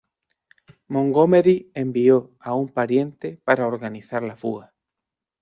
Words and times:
Montgomery 0.87 1.69
envió 1.75 2.35
a 2.39 2.55
un 2.55 2.69
pariente 2.69 3.39
para 3.45 3.67
organizar 3.67 4.23
la 4.23 4.35
fuga. 4.35 4.73